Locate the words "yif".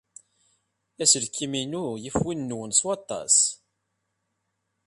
2.03-2.17